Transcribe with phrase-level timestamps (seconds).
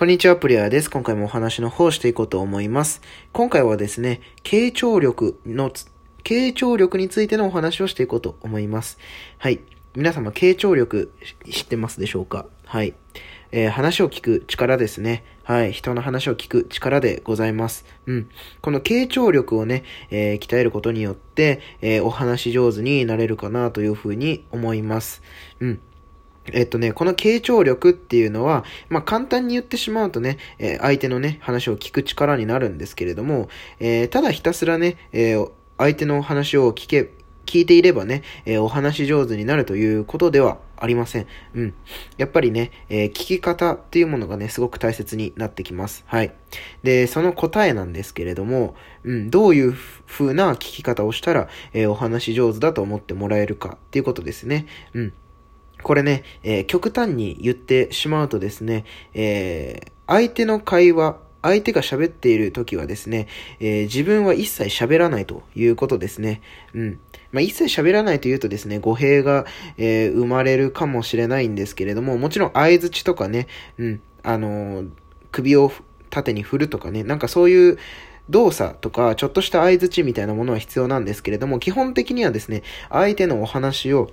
[0.00, 0.90] こんにちは、プレイヤーです。
[0.90, 3.02] 今回もお話の方をしていこうと思います。
[3.34, 5.70] 今回はですね、傾聴力の、
[6.24, 8.98] 傾聴力についてのお話をしていこうと思います。
[9.36, 9.60] はい。
[9.94, 11.12] 皆様、傾聴力
[11.50, 12.46] 知ってますでしょうか？
[12.64, 12.94] はい。
[13.52, 15.22] えー、話を聞く力ですね。
[15.42, 15.72] はい。
[15.72, 17.84] 人の話を聞く力でございます。
[18.06, 18.30] うん。
[18.62, 25.22] この傾聴力をね、えー、鍛えることによって、えー、お話上手になれるかなというふうに思います。
[25.60, 25.80] うん。
[26.52, 37.10] えっとね、この傾聴力っていうのは、まあ、簡単に言ってしまうとね、えー、相手のね、話を聞く力になるんですけれども、えー、ただひたすらね、えー、相手の話を聞け、
[37.46, 41.26] 聞いていればね、えお話上手になるということではありません。
[41.54, 41.74] うん。
[42.16, 46.04] やっぱりね、え聞き方っていうものがね、すごく大切になってきます。
[46.06, 46.32] はい。
[46.84, 49.74] で、その答えなんですけれども、うん、どういう
[50.06, 54.66] 風な聞き方をしたら、えお話上手だと思ってもらえるかっていうことですね。
[54.94, 55.12] うん。
[55.82, 58.84] これね、えー、極端に言ってしまうとですね、
[59.14, 63.26] えー、相手の会話、相手が喋っている時はですね、
[63.60, 66.42] えー、自分は一切喋らないということですね。
[66.74, 67.00] うん。
[67.32, 69.46] まあ、一切喋らないというとですね、語弊が、
[69.78, 73.46] えー、生まれるかもしれないんですけれども、もちろん相づちとかね、
[73.78, 74.90] うん、あのー、
[75.32, 75.72] 首を
[76.10, 77.78] 縦に振るとかね、なんかそういう、
[78.30, 84.08] 動作とか、ちょっとした合図みたいなものは必要なんですけれども、基本的にはですね、相手のお話を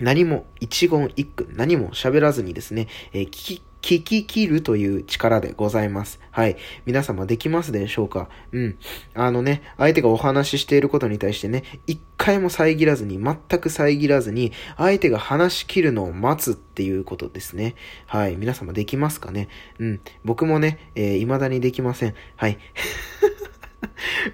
[0.00, 6.20] 何も一言一句、何も喋らずにですね、えー、聞き、聞き切るという力でございます。
[6.30, 6.56] はい。
[6.84, 8.28] 皆様できますでしょうか？
[8.52, 8.78] うん。
[9.14, 17.74] あのね、相手がお話ししていることに対してね、一回も遮らずに、全く遮らずに、相手が話し切るのを待つっていうことですね。
[18.06, 18.36] はい。
[18.36, 19.48] 皆様できますかね？
[19.78, 20.00] うん。
[20.24, 22.14] 僕もね、えー、未だにできません。
[22.36, 22.58] はい。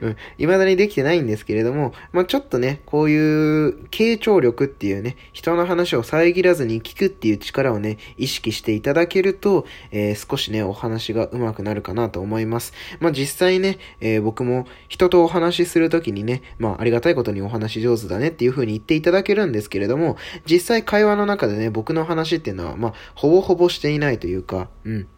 [0.01, 0.17] うん。
[0.39, 12.73] 未だにできてないんですけれども、まあ、ちょっとね、こういう傾聴力っていうね、人の話を遮らずに聞くっていう力をね、意識していただけると、えー、少しね、お話が上手くなるかなと思います。
[13.01, 20.17] まあ、実際ね、えー、僕も人とお話しするときにね、まあ、ありがたいことにお話上手だねっていう風に言っていただけるんですけれども、
[20.47, 25.09] 実際会話の中でね、僕の話っていうのは、まあ、ほぼほぼしていないというか、うん。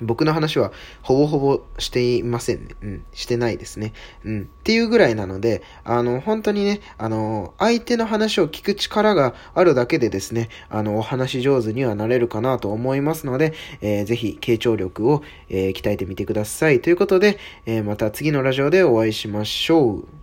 [0.00, 0.72] 僕の話は
[1.02, 2.76] ほぼほぼしていませんね。
[2.82, 3.04] うん。
[3.12, 3.92] してないですね。
[4.24, 4.42] うん。
[4.42, 16.80] っていうぐらいなので、あの、本当にね、あの、相手の話を聞く力があるだけでですね、あの、お話上手にはなれるかなと思いますので、えー、ぜひ、傾聴力を、えー、鍛えてみてください。
[16.80, 20.19] ということで、えー、また次のラジオでお会いしましょう。